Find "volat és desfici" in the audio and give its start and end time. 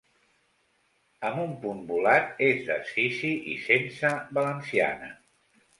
1.91-3.33